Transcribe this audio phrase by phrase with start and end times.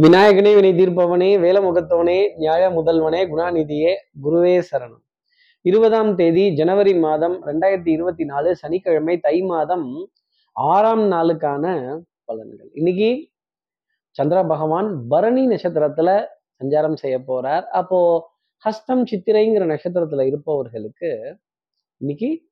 [0.00, 5.02] விநாயகனே வினை தீர்ப்பவனே வேலமுகத்தவனே நியாய முதல்வனே குணாநிதியே குருவே சரணம்.
[5.60, 10.10] இருபதாம் தேதி ஜனவரி மாதம் ரெண்டாயிரத்தி இருபத்தி நாலு சனிக்கிழமை தை மாதம்
[10.52, 11.64] ஆறாம் நாளுக்கான
[12.32, 12.70] பலன்கள்.
[12.72, 13.28] இன்னைக்கு
[14.10, 16.26] சந்திர பகவான் பரணி நட்சத்திரத்துல
[16.64, 17.62] சஞ்சாரம் செய்ய போறார்.
[17.62, 18.30] அப்போ
[18.64, 21.36] ஹஸ்தம் சித்திரைங்கிற நட்சத்திரத்துல இருப்பவர்களுக்கு
[21.96, 22.42] இன்னைக்கு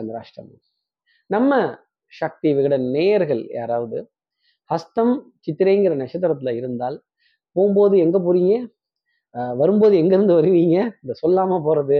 [0.00, 0.64] சந்திராஷ்டமம்.
[1.26, 4.10] நம்ம சக்தி விகட நேயர்கள் யாராவது
[4.70, 5.14] ஹஸ்தம்
[5.44, 6.96] சித்திரைங்கிற நட்சத்திரத்துல இருந்தால்
[7.56, 8.54] போகும்போது எங்க போறீங்க?
[9.60, 10.76] வரும்போது எங்கேருந்து வருவீங்க?
[11.02, 11.98] இந்த சொல்லாம போறது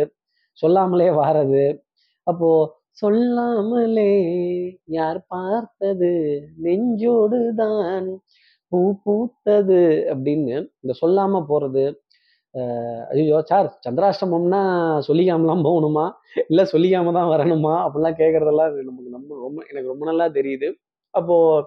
[0.58, 1.64] சொல்லாமலே வாரது.
[2.26, 2.48] அப்போ
[3.02, 4.10] சொல்லாமலே
[4.98, 6.12] யார் பார்த்தது?
[6.64, 8.08] நெஞ்சோடு தான்
[8.72, 9.80] பூ பூத்தது
[10.12, 11.84] அப்படின்னு இந்த சொல்லாம போறது
[13.14, 14.60] ஐயோ சார் சந்திராஷ்டமம்னா
[15.08, 16.04] சொல்லிக்காமலாம் போகணுமா?
[16.50, 17.74] இல்லை சொல்லிக்காம தான் வரணுமா?
[17.86, 20.68] அப்படிலாம் கேட்கறதெல்லாம் நமக்கு ரொம்ப ரொம்ப எனக்கு ரொம்ப நல்லா தெரியுது.
[21.14, 21.66] அப்போது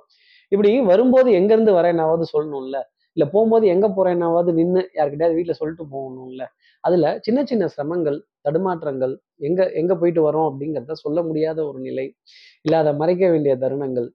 [0.54, 2.78] இப்படி வரும்போது எங்கேருந்து வரேன்னாவது சொல்லணும்ல?
[3.18, 6.44] இல்லை போகும்போது எங்கே போறேன்னாவது நின்று யார்கிட்டயாவது வீட்டில் சொல்லிட்டு போகணும்ல?
[6.84, 12.06] அதில் சின்ன சின்ன சிரமங்கள் தடுமாற்றங்கள் எங்கே எங்கே போயிட்டு வரோம் அப்படிங்கிறத சொல்ல முடியாத ஒரு நிலை
[12.62, 14.08] இல்லை அதை மறைக்க வேண்டிய தருணங்கள்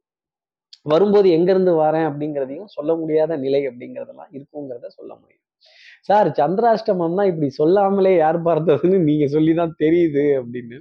[0.82, 5.44] வரும்போது எங்கேருந்து வரேன் அப்படிங்கிறதையும் சொல்ல முடியாத நிலை அப்படிங்கிறதெல்லாம் இருக்குங்கிறத சொல்ல முடியும்.
[6.02, 10.78] சார் சந்திராஷ்டமம்னா இப்படி சொல்லாமலே யார் பார்த்ததுன்னு நீங்க சொல்லிதான் தெரியுது அப்படின்னு.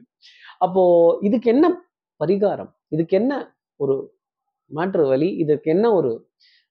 [0.57, 0.83] அப்போ
[1.21, 1.65] இதுக்கு என்ன
[2.19, 2.71] பரிகாரம்?
[2.89, 3.33] இதுக்கு என்ன
[3.79, 3.95] ஒரு
[4.71, 6.11] மாற்று வழி இதுக்கு என்ன ஒரு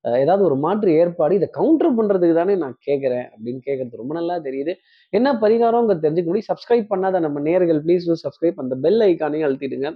[0.05, 4.73] ஏதாவது ஒரு மாற்று ஏற்பாடு இதை கவுண்டர் பண்ணுறதுக்கு தானே நான் கேட்குறேன் அப்படின்னு கேட்குறது ரொம்ப நல்லா தெரியுது.
[5.13, 6.51] என்ன பரிகாரம்ங்க தெரிஞ்சுக்க முடியும்.
[6.51, 9.91] சப்ஸ்கிரைப் பண்ணாத நம்ம நேர்கள் ப்ளீஸ் சப்ஸ்கிரைப் அந்த பெல் ஐக்கானையும் அழுத்திடுங்க.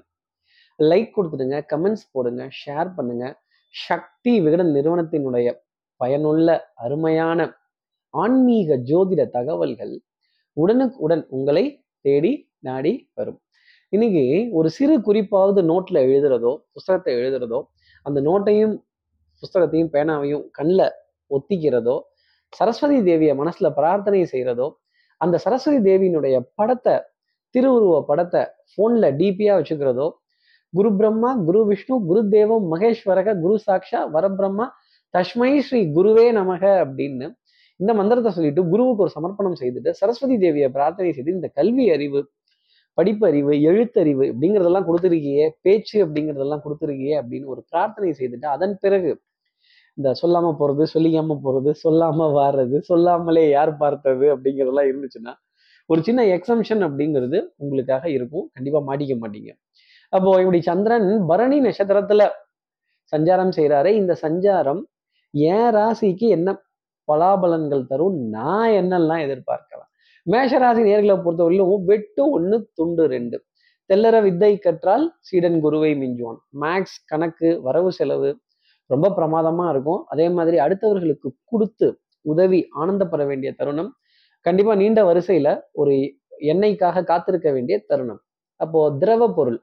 [0.79, 3.25] லைக் கொடுத்துடுங்க கமெண்ட்ஸ் போடுங்க ஷேர் பண்ணுங்க.
[3.75, 5.49] சக்தி விகடன் நிறுவனத்தினுடைய
[6.01, 6.49] பயனுள்ள
[6.85, 7.41] அருமையான
[8.15, 9.95] ஆன்மீக ஜோதிட தகவல்கள்
[10.57, 11.65] உடனுக்கு உடன் உங்களை
[12.05, 12.33] தேடி
[12.69, 13.39] நாடி வரும்.
[13.93, 14.25] இன்னைக்கு
[14.59, 17.61] ஒரு சிறு குறிப்பாவது நோட்ல எழுதுறதோ புஸ்தகத்தை எழுதுறதோ
[18.07, 18.75] அந்த நோட்டையும்
[19.43, 20.87] புஸ்தகத்தையும் பேனாவையும் கண்ணில்
[21.31, 21.97] ஒத்திக்கிறதோ
[22.53, 24.67] சரஸ்வதி தேவியை மனசில் பிரார்த்தனை செய்கிறதோ
[25.21, 26.95] அந்த சரஸ்வதி தேவியினுடைய படத்தை
[27.55, 30.09] திருவுருவ படத்தை ஃபோனில் டிபியாக வச்சுக்கிறதோ
[30.75, 34.67] குரு பிரம்மா குரு விஷ்ணு குரு தேவம் மகேஸ்வரக குரு சாக்ஷா வரபிரம்மா
[35.15, 37.27] தஷ்மை ஸ்ரீ குருவே நமக அப்படின்னு
[37.81, 42.21] இந்த மந்திரத்தை சொல்லிட்டு குருவுக்கு ஒரு சமர்ப்பணம் செய்துட்டு சரஸ்வதி தேவியை பிரார்த்தனை செய்து இந்த கல்வி அறிவு
[42.99, 49.13] படிப்பறிவு எழுத்தறிவு அப்படிங்கிறதெல்லாம் கொடுத்துருக்கியே பேச்சு அப்படிங்கிறதெல்லாம் கொடுத்துருக்கியே அப்படின்னு ஒரு பிரார்த்தனை செய்துட்டு அதன் பிறகு
[49.99, 55.35] இந்த சொல்லாம போறது சொல்லிக்காம போறது சொல்லாம வாடுறது சொல்லாமலே யார் பார்த்தது அப்படிங்கிறதெல்லாம் இருந்துச்சுன்னா
[55.91, 58.47] ஒரு சின்ன எக்ஸம்ஷன் அப்படிங்கிறது உங்களுக்காக இருக்கும்.
[58.57, 59.51] கண்டிப்பா மாட்டிக்க மாட்டீங்க.
[60.13, 62.23] அப்போ இப்படி சந்திரன் பரணி நட்சத்திரத்துல
[63.13, 64.83] சஞ்சாரம் செய்கிறாரு இந்த சஞ்சாரம்
[65.35, 66.51] என் ராசிக்கு என்ன
[67.09, 69.90] பலாபலன்கள் தரும் நான் என்னெல்லாம் எதிர்பார்க்கலாம்?
[70.27, 73.45] மேஷராசி நேர்களை பொறுத்தவரையிலும் வெட்டு ஒன்று துண்டு ரெண்டு.
[73.89, 76.39] தெல்லற வித்தை கற்றால் சீடன் குருவை மிஞ்சுவான்.
[76.61, 78.31] மேக்ஸ் கணக்கு வரவு செலவு
[78.87, 80.05] ரொம்ப பிரமாதமா இருக்கும்.
[80.07, 83.91] அதே மாதிரி அடுத்தவர்களுக்கு கொடுத்து உதவி ஆனந்தப்பட வேண்டிய தருணம்.
[84.41, 85.95] கண்டிப்பா நீண்ட வரிசையில ஒரு
[86.41, 88.21] எண்ணெய்க்காக காத்திருக்க வேண்டிய தருணம்.
[88.57, 89.63] அப்போ திரவ பொருள்.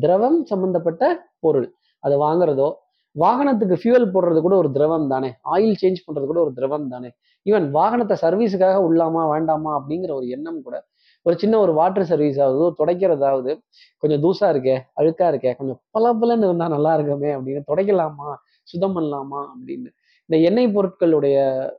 [0.00, 1.02] திரவம் சம்பந்தப்பட்ட
[1.40, 1.72] பொருள்.
[1.98, 2.72] அதை வாங்குறதோ
[3.16, 7.10] வாகனத்துக்கு ஃபியூவல் போடுறது கூட ஒரு திரவம் தானே ஆயில் சேஞ்ச் பண்ணுறது கூட ஒரு திரவம் தானே
[7.46, 10.76] ஈவன் வாகனத்தை சர்வீஸுக்காக உள்ளாமா வேண்டாமா அப்படிங்கிற ஒரு எண்ணம் கூட
[11.22, 13.52] ஒரு சின்ன ஒரு வாட்டர் சர்வீஸ் ஆகுது துடைக்கிறதாவது
[13.98, 18.28] கொஞ்சம் தூசா இருக்கே அழுக்கா இருக்கே கொஞ்சம் பளபளன்னு இருந்தால் நல்லா இருக்குமே அப்படின்னு துடைக்கலாமா
[18.62, 19.88] சுத்தம் பண்ணலாமா அப்படின்னு.
[20.28, 21.36] இந்த எண்ணெய் பொருட்களுடைய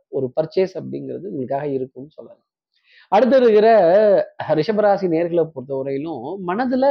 [0.07, 2.45] ஒரு பர்ச்சேஸ் அப்படிங்கிறது உங்களுக்காக இருக்கும்னு சொல்லலாம்.
[3.11, 3.67] அடுத்து இருக்கிற
[4.59, 6.85] ரிஷபராசி நேர்களை பொறுத்தவரையிலும் மனதுல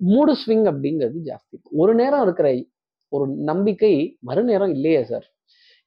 [0.00, 1.56] மூடு ஸ்விங் அப்படிங்கிறது ஜாஸ்தி.
[1.82, 2.48] ஒரு நேரம் இருக்கிற
[3.12, 3.94] ஒரு நம்பிக்கை
[4.28, 5.26] மறுநேரம் இல்லையே சார்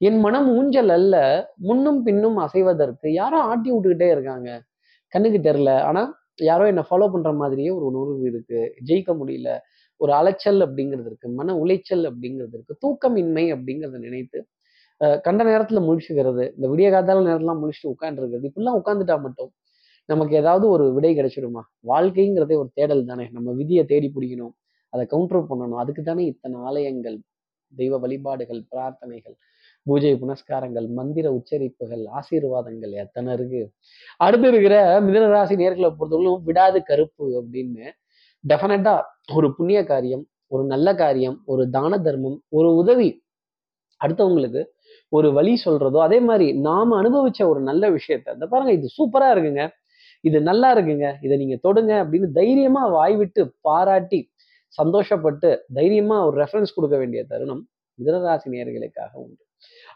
[0.00, 1.16] என் மனம் ஊஞ்சல் அல்ல
[1.68, 3.06] முன்னும் பின்னும் அசைவதற்கு.
[3.20, 4.48] யாரோ ஆட்டி விட்டுக்கிட்டே இருக்காங்க.
[5.12, 6.10] கண்ணுக்கு தெரில ஆனால்
[6.42, 9.50] யாரோ என்னை ஃபாலோ பண்ணுற மாதிரியே ஒரு உணர்வு இருக்குது ஜெயிக்க முடியல.
[10.00, 11.28] ஒரு அலைச்சல் அப்படிங்கிறது இருக்கு.
[11.40, 12.74] மன உளைச்சல் அப்படிங்கிறது இருக்கு.
[12.84, 14.40] தூக்கமின்மை அப்படிங்கிறத நினைத்து
[15.26, 16.44] கண்ட நேரத்தில் முழிச்சுக்கிறது.
[16.56, 19.50] இந்த விடிய காத்தால நேரத்துலாம் முழிச்சுட்டு உட்காந்துருக்கிறது இப்படிலாம் உட்காந்துட்டா மட்டும்
[20.08, 21.62] நமக்கு ஏதாவது ஒரு விடை கிடைச்சிடுமா?
[21.92, 23.26] வாழ்க்கைங்கிறதே ஒரு தேடல் தானே.
[23.36, 24.54] நம்ம விதியை தேடி பிடிக்கணும்.
[24.96, 25.80] அதை கவுண்டர் பண்ணணும்.
[25.82, 27.18] அதுக்கு தானே இத்தனை ஆலயங்கள்
[27.72, 29.36] தெய்வ வழிபாடுகள் பிரார்த்தனைகள்
[29.86, 33.60] பூஜை புனஸ்காரங்கள் மந்திர உச்சரிப்புகள் ஆசீர்வாதங்கள் எத்தனை இருக்கு?
[34.24, 34.76] அடுத்து இருக்கிற
[35.06, 37.86] மிதனராசி நேர்களை பொறுத்தவரைக்கும் விடாது கருப்பு அப்படின்னு
[38.44, 38.94] டெஃபினட்டா
[39.34, 43.08] ஒரு புண்ணிய காரியம் ஒரு நல்ல காரியம் ஒரு தான தர்மம் ஒரு உதவி
[44.00, 44.62] அடுத்தவங்களுக்கு
[45.12, 49.64] ஒரு வழி சொல்றதோ அதே மாதிரி நாம அனுபவிச்ச ஒரு நல்ல விஷயத்த இந்த பாருங்க இது சூப்பரா இருக்குங்க.
[50.24, 51.08] இது நல்லா இருக்குங்க.
[51.24, 54.20] இதை நீங்க தொடுங்க அப்படின்னு தைரியமா வாய்விட்டு பாராட்டி
[54.82, 57.68] சந்தோஷப்பட்டு தைரியமா ஒரு ரெஃபரன்ஸ் கொடுக்க வேண்டிய தருணம்
[58.00, 59.44] மிதனராசி நேர்களுக்காக உண்டு.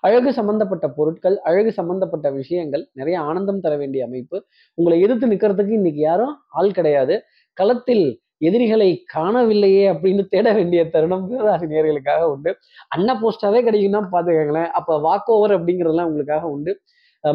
[0.01, 4.45] அழகு சம்பந்தப்பட்ட பொருட்கள் அழகு சம்பந்தப்பட்ட விஷயங்கள் நிறைய ஆனந்தம் தர வேண்டிய அமைப்பு.
[4.75, 7.23] உங்களை எதிர்த்து நிக்கிறதுக்கு இன்னைக்கு யாரும் ஆள் கிடையாது.
[7.53, 12.57] களத்தில் எதிரிகளை காணவில்லையே அப்படின்னு தேட வேண்டிய தருணம் மிருகராசி நேர்களுக்காக உண்டு.
[12.89, 14.67] அன்ன போஸ்டாவே கிடைக்கும்னா பார்த்துக்கங்களேன்.
[14.67, 16.81] அப்போ வாக் ஓவர் அப்படிங்கிறதுலாம் உங்களுக்காக உண்டு.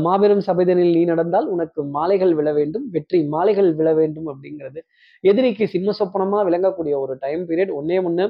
[0.05, 4.79] மாபெரும் சபைதனில் நீ நடந்தால் உனக்கு மாலைகள் விழ வேண்டும் வெற்றி மாலைகள் விழ வேண்டும் அப்படிங்கிறது.
[5.23, 8.25] எதிரிக்கு சிம்ம சொப்பனமா விளங்கக்கூடிய ஒரு டைம் பீரியட் ஒன்னே ஒன்று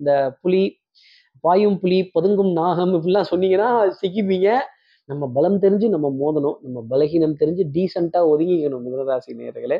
[0.00, 0.12] இந்த
[0.42, 0.62] புலி
[1.44, 3.70] பாயும் புலி பதுங்கும் நாகம் இப்படிலாம் சொன்னீங்கன்னா
[4.00, 4.48] சிக்கிப்பீங்க.
[5.08, 9.78] நம்ம பலம் தெரிஞ்சு நம்ம மோதணும் நம்ம பலகீனம் தெரிஞ்சு டீசெண்டா ஒதுங்கிக்கணும் மிதராசி நேர்களே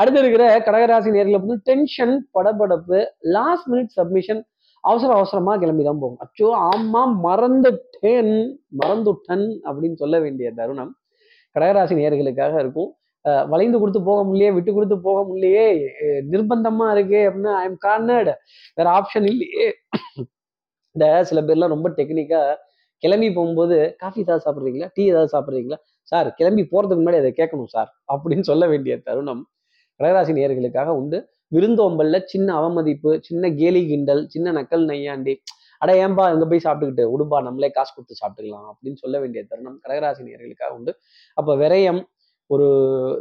[0.00, 3.00] அடுத்து இருக்கிற கடகராசி நேர்களை வந்து டென்ஷன் படபடப்பு
[3.36, 4.40] லாஸ்ட் மினிட் சப்மிஷன்
[4.84, 6.20] அவசர அவசரமா கிளம்பிதான் போகும்.
[6.24, 8.34] அச்சோ ஆமா மறந்துட்டேன்
[8.82, 10.92] மறந்துட்டன் அப்படின்னு சொல்ல வேண்டிய தருணம்
[11.56, 12.90] கடகராசி நேர்களுக்காக இருக்கும்.
[13.52, 15.66] வளைந்து கொடுத்து போக முடியலையே விட்டு கொடுத்து போக முடியலையே
[16.32, 18.32] நிர்பந்தமா இருக்கே அப்படின்னு ஐ எம் கார்னர்டு
[18.78, 19.66] வேற ஆப்ஷன் இல்லையே.
[20.96, 22.40] இந்த சில பேர்லாம் ரொம்ப டெக்னிக்கா
[23.02, 24.88] கிளம்பி போகும்போது காஃபி ஏதாவது சாப்பிட்றீங்களா?
[24.96, 25.78] டீ ஏதாவது சாப்பிட்றீங்களா?
[26.12, 29.42] சார் கிளம்பி போறதுக்கு முன்னாடி அதை கேட்கணும் சார் அப்படின்னு சொல்ல வேண்டிய தருணம்
[30.00, 31.18] கடகராசி நேர்களுக்காக உண்டு.
[31.54, 35.34] விருந்தோம்பல்ல சின்ன அவமதிப்பு சின்ன கேலி கிண்டல் சின்ன நக்கல் நையாண்டி.
[35.82, 37.04] அட ஏன்பா அங்கே போய் சாப்பிட்டுக்கிட்டு?
[37.14, 40.92] உடுப்பா நம்மளே காசு கொடுத்து சாப்பிட்டுக்கலாம் அப்படின்னு சொல்ல வேண்டிய தருணம் கடகராசி நேர்களுக்காக உண்டு.
[41.34, 42.00] அப்போ விரயம்
[42.50, 42.66] ஒரு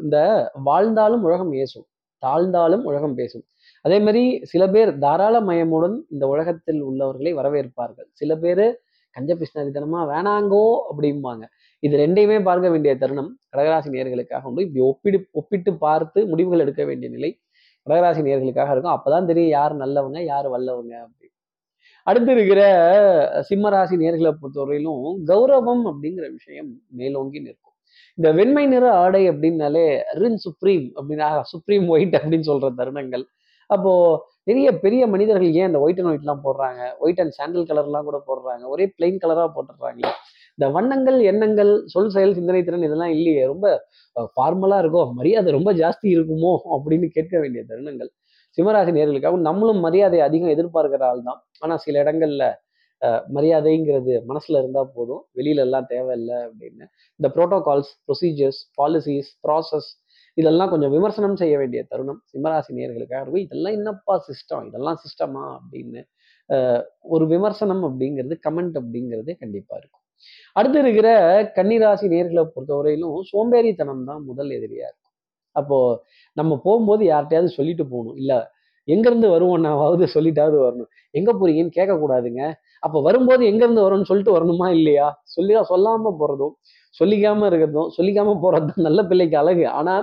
[0.04, 0.18] இந்த
[0.64, 1.88] வாழ்ந்தாலும் உலகம் ஏசும்
[2.24, 3.44] தாழ்ந்தாலும் உலகம் பேசும்.
[3.86, 8.08] அதே மாதிரி சில பேர் தாராள மயமுடன் இந்த உலகத்தில் உள்ளவர்களை வரவேற்பார்கள்.
[8.14, 8.66] சில பேர்
[9.16, 11.44] கஞ்ச பிஸ்னாதித்தனமா வேணாங்கோ அப்படிம்பாங்க.
[11.84, 14.66] இது ரெண்டையுமே பார்க்க வேண்டிய தருணம் கடகராசி நேர்களுக்காக உண்டு.
[14.68, 17.32] இப்படி ஒப்பிடு ஒப்பிட்டு பார்த்து முடிவுகள் எடுக்க வேண்டிய நிலை
[17.86, 18.96] கடகராசி நேர்களுக்காக இருக்கும்.
[18.98, 21.32] அப்பதான் தெரியும் யார் நல்லவங்க யார் வல்லவங்க அப்படின்னு.
[22.04, 22.62] அடுத்து இருக்கிற
[23.50, 27.74] சிம்மராசி நேர்களை பொறுத்தவரையிலும் கௌரவம் அப்படிங்கிற விஷயம் மேலோங்கி நிற்கும்.
[28.16, 33.24] இந்த வெண்மை நிற ஆடை அப்படின்னாலே ரின் சுப்ரீம் அப்படின்னா சுப்ரீம் ஒயிட் அப்படின்னு சொல்ற தருணங்கள்.
[33.68, 33.92] அப்போ
[34.44, 36.82] நிறைய பெரிய மனிதர்கள் ஏன் இந்த ஒயிட் அண்ட் ஒயிட்லாம் போடுறாங்க?
[37.00, 38.64] ஒயிட் அண்ட் சாண்டில் கலர்லாம் கூட போடுறாங்க.
[38.64, 40.12] ஒரே பிளெயின் கலராக போட்டுடுறாங்களே.
[40.58, 43.44] இந்த வண்ணங்கள் எண்ணங்கள் சொல் செயல் சிந்தனை திறன் இதெல்லாம் இல்லையே.
[43.54, 43.68] ரொம்ப
[44.36, 45.04] ஃபார்மலா இருக்கோ?
[45.20, 46.54] மரியாதை ரொம்ப ஜாஸ்தி இருக்குமோ?
[46.76, 48.12] அப்படின்னு கேட்க வேண்டிய தருணங்கள்.
[48.58, 51.40] சிம்மராசி நேர்களுக்காக நம்மளும் மரியாதை அதிகம் எதிர்பார்க்கிற ஆள் தான்.
[51.64, 52.44] ஆனா சில இடங்கள்ல
[53.36, 55.22] மரியாதைங்கிறது மனசுல இருந்தா போதும்.
[55.38, 56.86] வெளியில எல்லாம் தேவையில்லை அப்படின்னு.
[57.20, 59.90] இந்த ப்ரோட்டோகால்ஸ் ப்ரொசீஜர்ஸ் பாலிசிஸ் ப்ராசஸ்
[60.38, 62.22] இதெல்லாம் கொஞ்சம் விமர்சனம் செய்ய வேண்டிய தருணம்.
[62.32, 66.02] சிம்மராசி நேர்களுக்காக இருக்கும் இதெல்லாம் என்னப்பா சிஸ்டம் இதெல்லாம் சிஸ்டமா அப்படின்னு
[67.16, 70.03] ஒரு விமர்சனம் அப்படிங்கிறது கமெண்ட் அப்படிங்கிறது கண்டிப்பா இருக்கும்.
[70.56, 71.08] அடுத்து இருக்கிற
[71.56, 75.14] கன்னிராசி நேர்களை பொறுத்தவரையிலும் சோம்பேறித்தனம் தான் முதல் எதிரியா இருக்கும்.
[75.52, 76.04] அப்போ
[76.34, 78.16] நம்ம போகும்போது யார்கிட்டயாவது சொல்லிட்டு போகணும்.
[78.16, 78.52] இல்ல
[78.88, 80.90] எங்க இருந்து வருவோம்னாவது சொல்லிட்டாவது வரணும்.
[81.12, 82.42] எங்க போறீங்கன்னு கேட்கக்கூடாதுங்க.
[82.80, 84.70] அப்ப வரும்போது எங்க இருந்து வரும்னு சொல்லிட்டு வரணுமா?
[84.70, 85.08] இல்லையா?
[85.24, 86.54] சொல்லி சொல்லாம போறதும்
[87.00, 89.68] சொல்லிக்காம இருக்கிறதும் சொல்லிக்காம போறதும் நல்ல பிள்ளைக்கு அழகு.
[89.68, 89.94] ஆனா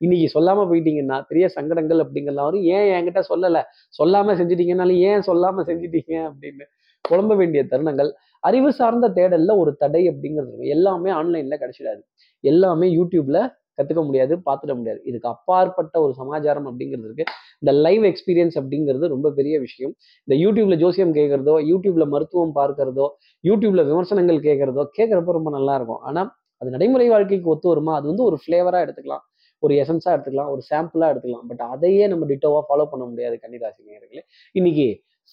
[0.00, 2.64] இன்னைக்கு சொல்லாம போயிட்டீங்கன்னா பெரிய சங்கடங்கள் அப்படிங்கலாம் வரும்.
[2.76, 3.58] ஏன் என்கிட்ட சொல்லல?
[3.98, 6.14] சொல்லாம செஞ்சிட்டீங்கனாலும் ஏன் சொல்லாம செஞ்சிட்டீங்க?
[6.28, 6.64] அப்படின்னு
[7.04, 8.10] குழம்ப வேண்டிய தருணங்கள்.
[8.44, 12.02] அறிவு சார்ந்த தேடல்ல ஒரு தடை அப்படிங்கிறது எல்லாமே ஆன்லைன்ல கிடைச்சிடாது.
[12.44, 13.38] எல்லாமே யூடியூப்ல
[13.78, 15.00] கத்துக்க முடியாது பார்த்துட முடியாது.
[15.04, 17.24] இதுக்கு அப்பாற்பட்ட ஒரு சமாச்சாரம் அப்படிங்கிறது இருக்கு.
[17.62, 19.92] இந்த லைவ் எக்ஸ்பீரியன்ஸ் அப்படிங்கிறது ரொம்ப பெரிய விஷயம்.
[20.28, 23.06] இந்த யூடியூப்ல ஜோசியம் கேட்கறதோ யூடியூப்ல மருத்துவம் பார்க்கறதோ
[23.44, 26.02] யூடியூப்ல விமர்சனங்கள் கேட்கறதோ கேட்கறப்ப ரொம்ப நல்லா இருக்கும்.
[26.02, 26.22] ஆனா
[26.62, 27.94] அது நடைமுறை வாழ்க்கைக்கு ஒத்து வருமா?
[27.94, 29.24] அது வந்து ஒரு ஃப்ளேவரா எடுத்துக்கலாம்.
[29.62, 30.50] ஒரு எசன்ஸா எடுத்துக்கலாம்.
[30.54, 31.46] ஒரு சாம்பிளா எடுத்துக்கலாம்.
[31.50, 34.22] பட் அதையே நம்ம டிட்டோவா ஃபாலோ பண்ண முடியாது கன்னிராசி நேர்களே
[34.54, 34.86] இன்னைக்கு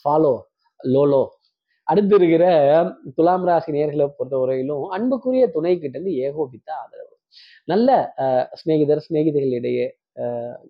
[0.05, 0.33] ஃபாலோ
[0.79, 1.23] லோலோ
[1.89, 2.45] அடுத்து இருக்கிற
[3.17, 7.15] துலாம் ராசி நேர்களை பொறுத்தவரையிலும் அன்புக்குரிய துணை கிட்ட இருந்து ஏகோபித்த ஆதரவு.
[7.71, 7.89] நல்ல
[8.59, 9.87] சிநேகிதர் சிநேகிதிகள் இடையே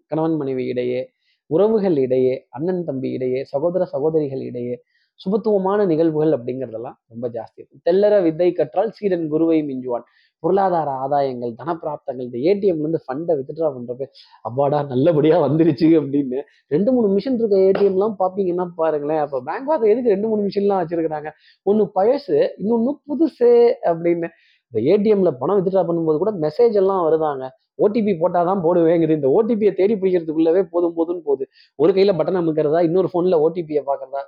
[0.10, 1.02] கணவன் மனைவி இடையே
[1.50, 4.76] உறவுகள் இடையே அண்ணன் தம்பி இடையே சகோதர சகோதரிகள் இடையே
[5.20, 7.82] சுபத்துவமான நிகழ்வுகள் அப்படிங்கிறதெல்லாம் ரொம்ப ஜாஸ்தி இருக்கும்.
[7.88, 10.06] தெல்லற வித்தை கற்றால் சீரன் குருவை மிஞ்சுவான்.
[10.44, 14.06] பொருளாதார ஆதாயங்கள் தனப்பிராப்தங்கள் இந்த ஏடிஎம்ல இருந்து ஃபண்டை வித்ட்ரா பண்றப்ப
[14.48, 16.40] அப்பாடா நல்லபடியா வந்துருச்சு அப்படின்னு.
[16.76, 21.32] ரெண்டு மூணு மிஷின் இருக்க ஏடிஎம்லாம் பார்த்தீங்கன்னா பாருங்களேன் அப்போ பேங்க் வாசல் எதுக்கு ரெண்டு மூணு மிஷின்லாம் வச்சிருக்கிறாங்க?
[21.70, 23.52] ஒன்னு பழசு இன்னொன்னு புதுசு
[23.92, 24.30] அப்படின்னு.
[24.74, 27.46] இந்த ஏடிஎம்ல பணம் வித்ட்ரா பண்ணும்போது கூட மெசேஜ் எல்லாம் வருதாங்க.
[27.84, 29.14] ஓடிபி போட்டாதான் போடுவேங்குது.
[29.20, 31.46] இந்த ஓடிபியை தேடி பிடிக்கிறதுக்குள்ளவே போதும் போதும்னு போகுது.
[31.82, 34.22] ஒரு கையில பட்டன் அமுக்கிறதா இன்னொரு போன்ல ஓடிபியை பாக்குறதா?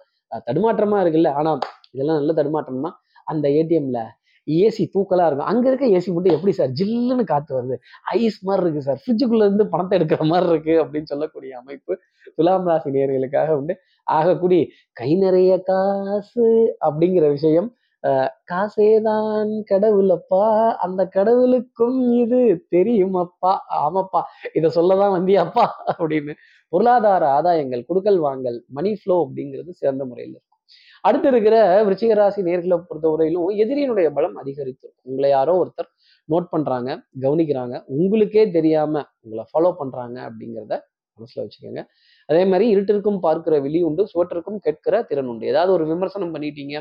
[0.47, 1.31] தடுமாற்றமா இருக்குல்ல.
[1.39, 1.51] ஆனா
[1.95, 2.95] இதெல்லாம் நல்ல தடுமாற்றம் தான்
[3.31, 3.99] அந்த ஏடிஎம்ல
[4.45, 5.49] ஏசி தூக்கலா இருக்கும்.
[5.51, 7.75] அங்க இருக்க ஏசி மட்டும் எப்படி சார் ஜில்லுன்னு காத்து வருது.
[8.11, 11.97] ஐஸ் மாதிரி இருக்கு சார் ஃப்ரிட்ஜுக்குள்ள இருந்து பணத்தை எடுக்கிற மாதிரி இருக்கு அப்படின்னு சொல்லக்கூடிய அமைப்பு
[12.35, 13.75] துலாம் ராசி நேர்களுக்காக உண்டு.
[14.03, 16.47] ஆகக்கூடிய கை நிறைய காசு
[16.85, 17.69] அப்படிங்கிற விஷயம்
[18.51, 20.45] காசேதான் கடவுளப்பா.
[20.85, 22.39] அந்த கடவுளுக்கும் இது
[22.71, 23.51] தெரியுமப்பா.
[23.83, 24.21] ஆமாப்பா.
[24.53, 25.65] இதை சொல்லதான் வந்தியாப்பா
[25.97, 26.33] அப்படின்னு
[26.69, 30.52] பொருளாதார ஆதாயங்கள் குடுக்கல் வாங்கல் மணி ஃப்ளோ அப்படிங்கிறது சிறந்த முறையில் இருக்கும்.
[31.07, 31.55] அடுத்து இருக்கிற
[31.85, 35.89] விருச்சிக ராசி நேர்களை பொறுத்தவரையிலும் எதிரியினுடைய பலம் அதிகரித்து உங்களை யாரோ ஒருத்தர்
[36.29, 36.89] நோட் பண்றாங்க
[37.23, 37.75] கவனிக்கிறாங்க.
[37.95, 38.93] உங்களுக்கே தெரியாம
[39.23, 40.75] உங்களை ஃபாலோ பண்றாங்க அப்படிங்கிறத
[41.17, 41.81] மனசுல வச்சுக்கோங்க.
[42.29, 45.45] அதே மாதிரி இருட்டிற்கும் பார்க்கிற விழி உண்டு சுவற்றிற்கும் கேட்கிற திறன் உண்டு.
[45.53, 46.75] ஏதாவது ஒரு விமர்சனம் பண்ணிட்டீங்க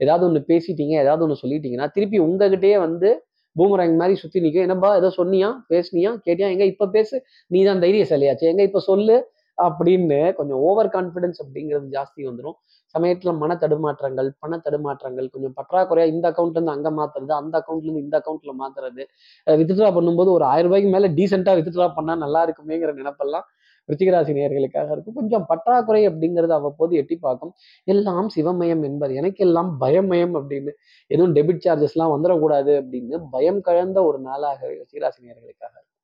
[0.00, 3.10] ஏதாவது ஒன்று பேசிட்டீங்க ஏதாவது ஒன்று சொல்லிட்டீங்கன்னா திருப்பி உங்ககிட்டயே வந்து
[3.56, 6.48] பூமராங் மாதிரி சுற்றி நிற்கும் என்னப்பா ஏதோ சொன்னியா பேசுனியா கேட்டியா?
[6.54, 7.16] எங்க இப்போ பேசு
[7.52, 8.46] நீ தான் தைரியசாலியாச்சு.
[8.52, 9.16] எங்க இப்போ சொல்லு
[9.64, 12.56] அப்படின்னு கொஞ்சம் ஓவர் கான்ஃபிடன்ஸ் அப்படிங்கிறது ஜாஸ்தி வந்துடும்
[12.94, 18.16] சமயத்தில் மன தடுமாற்றங்கள் பண தடுமாற்றங்கள் கொஞ்சம் பற்றாக்குறையாக இந்த அக்கௌண்ட்லேருந்து அங்கே மாற்றுறது மாத்துறது அந்த அக்கௌண்ட்லேருந்து இந்த
[18.20, 19.02] அக்கௌண்ட்டில் மாத்துறது
[19.46, 23.46] வித்ட்ரா பண்ணும்போது ஒரு ஆயிரம் ரூபாய்க்கு மேலே டீசெண்டாக வித்ட்ரா பண்ணால் நல்லா இருக்குமேங்கிற நினப்பெல்லாம்
[23.88, 25.16] விருச்சிகராசி நேர்களுக்காக இருக்கும்.
[25.18, 27.52] கொஞ்சம் பற்றாக்குறை அப்படிங்கிறது அவ்வப்போது எட்டி பார்க்கும்.
[27.88, 30.72] எல்லாம் சிவமயம் என்பது எனக்கு எல்லாம் பயமயம் அப்படின்னு
[31.10, 35.95] எதுவும் டெபிட் சார்ஜஸ்லாம் வந்துடக்கூடாது அப்படின்னு பயம் கலந்த ஒரு நாளாக விருச்சிகராசி நேர்களுக்காக இருக்கும்.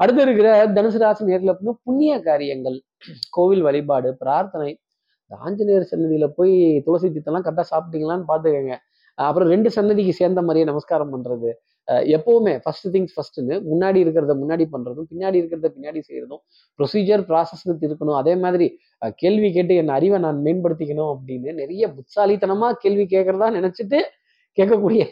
[0.00, 1.54] அடுத்து இருக்கிற தனுசு ராசி நேரில்
[1.86, 2.76] புண்ணிய காரியங்கள்
[3.36, 4.70] கோவில் வழிபாடு பிரார்த்தனை.
[5.30, 8.74] ஆஞ்சநேயர் சன்னதியில போய் துளசி தீத்தெல்லாம் கரெக்டாக சாப்பிட்டீங்களான்னு பார்த்துக்கோங்க.
[9.18, 11.50] அப்புறம் ரெண்டு சன்னதிக்கு சேர்ந்த மாதிரியே நமஸ்காரம் பண்றது.
[11.88, 16.40] எப்போவுமே எப்பவுமே ஃபர்ஸ்ட் திங்ஸ் ஃபர்ஸ்ட்னு முன்னாடி இருக்கிறத முன்னாடி பண்றதும் பின்னாடி இருக்கிறத பின்னாடி செய்யறதும்
[16.78, 18.66] ப்ரொசீஜர் ப்ராசஸ்னு இருக்கணும் அதே மாதிரி
[19.22, 24.00] கேள்வி கேட்டு என் அறிவை நான் மேம்படுத்திக்கணும் அப்படின்னு நிறைய புத்தாலித்தனமா கேள்வி கேட்கறதா நினைச்சிட்டு
[24.58, 25.02] கேட்கக்கூடிய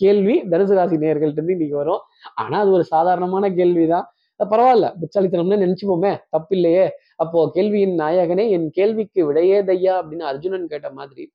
[0.00, 2.02] கேள்வி தனுசு ராசி நேயர்கள்ட்ட இருந்து இன்னைக்கு வரும்.
[2.34, 4.06] ஆனா அது ஒரு சாதாரணமான கேள்விதான்.
[4.50, 6.88] பரவாயில்ல புத்தாலித்தனம்னு நினைச்சுப்போமே தப்பில்லையே.
[7.16, 11.32] அப்போ கேள்வியின் நாயகனே என் கேள்விக்கு விடையேதையா அப்படின்னு அர்ஜுனன் கேட்ட மாதிரி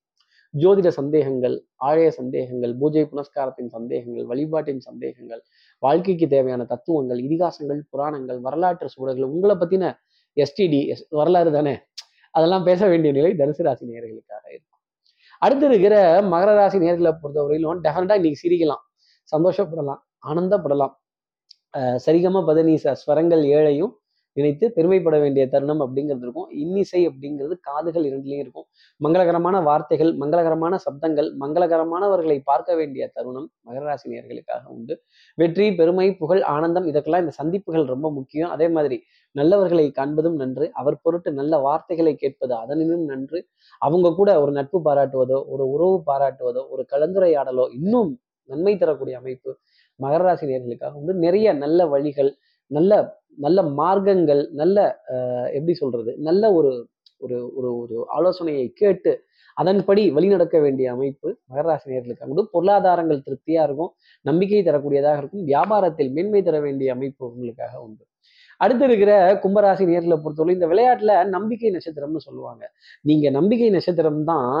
[0.54, 5.42] ஜோதிட சந்தேகங்கள் ஆழைய சந்தேகங்கள் பூஜை புனஸ்காரத்தின் சந்தேகங்கள் வழிபாட்டின் சந்தேகங்கள்
[5.78, 9.92] வாழ்க்கைக்கு தேவையான தத்துவங்கள் இதிகாசங்கள் புராணங்கள் வரலாற்று சூழல்கள் உங்களை பத்தின
[10.36, 11.78] எஸ்டிடி எஸ் வரலாறு தானே?
[12.30, 14.80] அதெல்லாம் பேச வேண்டிய நிலை தனுசு ராசி நேர்களுக்காக இருக்கும்.
[15.38, 18.82] அடுத்து இருக்கிற மகர ராசி நேர்களை பொறுத்தவரையிலும் டெஃபினட்டா இன்னைக்கு சிரிக்கலாம்
[19.36, 20.94] சந்தோஷப்படலாம் ஆனந்தப்படலாம்.
[22.06, 23.94] சரிகம பதனீச ஸ்வரங்கள் ஏழையும்
[24.36, 26.48] நினைத்து பெருமைப்பட வேண்டிய தருணம் அப்படிங்கிறது இருக்கும்.
[26.62, 28.66] இன்னிசை அப்படிங்கிறது காதுகள் இரண்டுலையும் இருக்கும்.
[29.00, 34.08] மங்களகரமான வார்த்தைகள் மங்களகரமான சப்தங்கள் மங்களகரமானவர்களை பார்க்க வேண்டிய தருணம் மகர ராசி
[34.74, 34.94] உண்டு.
[35.38, 38.52] வெற்றி பெருமை புகழ் ஆனந்தம் இதற்கெல்லாம் இந்த சந்திப்புகள் ரொம்ப முக்கியம்.
[38.56, 38.98] அதே மாதிரி
[39.36, 40.66] நல்லவர்களை காண்பதும் நன்று.
[40.74, 43.40] அவர் பொருட்டு நல்ல வார்த்தைகளை கேட்பது அதனினும் நன்று.
[43.82, 48.12] அவங்க கூட ஒரு நட்பு பாராட்டுவதோ ஒரு உறவு பாராட்டுவதோ ஒரு கலந்துரையாடலோ இன்னும்
[48.48, 49.50] நன்மை தரக்கூடிய அமைப்பு
[50.00, 52.30] மகர ராசி நேர்களுக்காக உண்டு நிறைய நல்ல வழிகள்
[52.66, 52.92] நல்ல
[53.36, 54.76] நல்ல மார்க்கங்கள் நல்ல
[55.52, 56.70] எப்படி சொல்றது நல்ல ஒரு
[57.16, 59.12] ஒரு ஒரு ஒரு ஆலோசனையை கேட்டு
[59.56, 63.92] அதன்படி வழிநடக்க வேண்டிய அமைப்பு மகராசி ராசி உண்டு பொருளாதாரங்கள் திருப்தியா இருக்கும்
[64.24, 68.04] நம்பிக்கை தரக்கூடியதாக இருக்கும் வியாபாரத்தில் மேன்மை தர வேண்டிய அமைப்பு உங்களுக்காக உண்டு.
[68.60, 69.12] அடுத்து இருக்கிற
[69.42, 72.62] கும்பராசி நேர்களை பொறுத்தவரை இந்த விளையாட்டுல நம்பிக்கை நட்சத்திரம்னு சொல்லுவாங்க.
[73.00, 74.54] நீங்க நம்பிக்கை நட்சத்திரம் தான்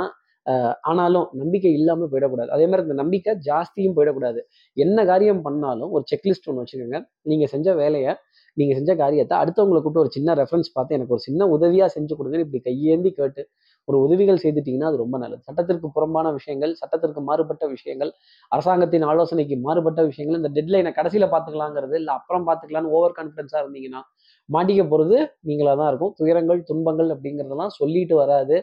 [0.90, 2.50] ஆனாலும் நம்பிக்கை இல்லாமல் போயிடக்கூடாது.
[2.56, 4.40] அதே மாதிரி இந்த நம்பிக்கை ஜாஸ்தியும் போயிடக்கூடாது.
[4.76, 7.00] என்ன காரியம் பண்ணாலும் ஒரு செக்லிஸ்ட் ஒன்று வச்சுக்கோங்க.
[7.30, 8.12] நீங்கள் செஞ்ச வேலையை
[8.56, 12.46] நீங்கள் செஞ்ச காரியத்தை அடுத்தவங்களை கூப்பிட்டு ஒரு சின்ன ரெஃபரன்ஸ் பார்த்து எனக்கு ஒரு சின்ன உதவியாக செஞ்சு கொடுங்கன்னு
[12.46, 13.42] இப்படி கையேந்தி கேட்டு
[13.88, 15.42] ஒரு உதவிகள் செய்துட்டீங்கன்னா அது ரொம்ப நல்லது.
[15.48, 18.10] சட்டத்திற்கு புறம்பான விஷயங்கள் சட்டத்திற்கு மாறுபட்ட விஷயங்கள்
[18.52, 24.02] அரசாங்கத்தின் ஆலோசனைக்கு மாறுபட்ட விஷயங்கள் இந்த டெட்லைனை கடைசியில் பார்த்துக்கலாங்கிறது இல்லை அப்புறம் பார்த்துக்கலான்னு ஓவர் கான்ஃபிடென்ஸாக இருந்தீங்கன்னா
[24.48, 25.16] மாட்டிக்க போகிறது
[25.48, 26.12] நீங்களாக தான் இருக்கும்.
[26.20, 28.58] துயரங்கள் துன்பங்கள் அப்படிங்கிறதெல்லாம் சொல்லிட்டு வராது.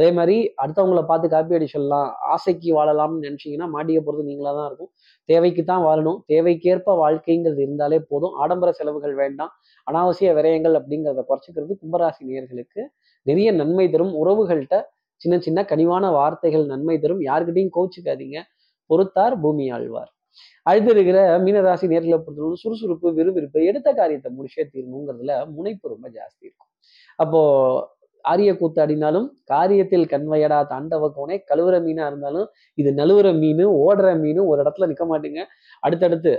[0.00, 4.90] அதே மாதிரி அடுத்தவங்களை பார்த்து காப்பி அடி சொல்லலாம் ஆசைக்கு வாழலாம்னு நினச்சிங்கன்னா மாட்டிக்க போகிறது நீங்களாக தான் இருக்கும்.
[5.28, 6.18] தேவைக்கு தான் வாழணும்.
[6.32, 8.34] தேவைக்கேற்ப வாழ்க்கைங்கிறது இருந்தாலே போதும்.
[8.42, 9.52] ஆடம்பர செலவுகள் வேண்டாம்.
[9.86, 12.80] அனாவசிய விரயங்கள் அப்படிங்கிறத குறைச்சிக்கிறது கும்பராசி நேர்களுக்கு
[13.26, 14.14] நிறைய நன்மை தரும்.
[14.22, 14.78] உறவுகள்கிட்ட
[15.20, 17.22] சின்ன சின்ன கனிவான வார்த்தைகள் நன்மை தரும்.
[17.28, 18.38] யாருக்கிட்டையும் கோச்சிக்காதீங்க
[18.90, 20.10] பொறுத்தார் பூமி ஆழ்வார்.
[20.68, 26.70] அடுத்து இருக்கிற மீனராசி நேர்களை பொறுத்தவரை சுறுசுறுப்பு விறுவிறுப்பு எடுத்த காரியத்தை முடிச்சே தீரணுங்கிறதுல முனைப்பு ரொம்ப ஜாஸ்தி இருக்கும்.
[27.18, 27.40] அப்போ
[28.32, 32.46] ஆரிய கூத்தாடினாலும் காரியத்தில் கண்வையடா தாண்டவ கோனே கழுவுற மீனா இருந்தாலும்
[32.82, 35.40] இது நழுவுற மீன் ஓடுற மீன் ஒரு இடத்துல நிற்க மாட்டீங்க.
[35.86, 36.32] அடுத்தடுத்து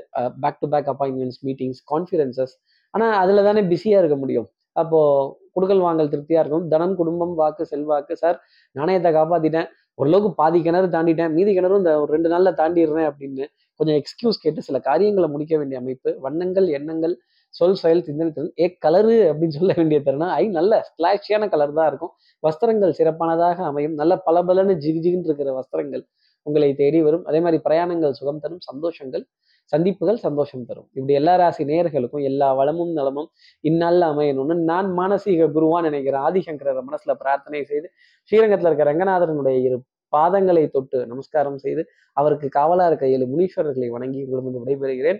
[0.44, 2.56] back to back appointments meetings conferences
[2.94, 4.48] ஆனால் அதில் தானே பிஸியாக இருக்க முடியும்.
[4.82, 6.68] அப்போது குடுக்கல் வாங்கல் திருப்தியாக இருக்கும்.
[6.74, 8.14] தனம் குடும்பம் வாக்கு செல்வாக்கு.
[8.24, 8.38] சார்
[8.76, 9.70] நாணயத்தை காப்பாற்றிட்டேன்
[10.00, 11.34] ஓரளவுக்கு பாதி கிணறு தாண்டிட்டேன்.
[11.38, 13.46] மீதி கிணறும் இந்த ஒரு ரெண்டு நாளில் தாண்டிடுறேன் அப்படின்னு
[13.80, 16.10] கொஞ்சம் எக்ஸ்கியூஸ் கேட்டு சில காரியங்களை முடிக்க வேண்டிய அமைப்பு.
[16.26, 17.16] வண்ணங்கள் எண்ணங்கள்
[17.60, 20.34] சொல் செயல் சிந்தனை ஏ கலரு அப்படின்னு சொல்ல வேண்டிய தருணம்.
[20.42, 22.14] ஐ நல்ல ஸ்லாஷியான கலர் தான் இருக்கும்.
[22.44, 23.96] வஸ்திரங்கள் சிறப்பானதாக அமையும்.
[24.02, 26.04] நல்ல பளபளன்னு ஜிகு ஜிகுன்னு இருக்கிற வஸ்திரங்கள்
[26.48, 27.26] உங்களை தேடி வரும்.
[27.30, 29.26] அதே மாதிரி பிரயாணங்கள் சுகம் தரும் சந்தோஷங்கள்
[29.74, 30.88] சந்திப்புகள் சந்தோஷம் தரும்.
[30.98, 33.30] இப்படி எல்லா ராசி நேயர்களுக்கும் எல்லா வளமும் நலமும்
[33.70, 37.88] இந்நாளில் அமையணும்னு நான் மானசீக குருவா நினைக்கிற ஆதிசங்கர மனசுல பிரார்த்தனை செய்து
[38.32, 39.78] ஸ்ரீரங்கத்தில் இருக்கிற ரங்கநாதரனுடைய இரு
[40.14, 41.82] பாதங்களை தொட்டு நமஸ்காரம் செய்து
[42.18, 45.20] அவருக்கு காவலா இருக்க ஏழு முனீஸ்வரர்களை வணங்கி உங்களிடம் விடைபெறுகிறேன்.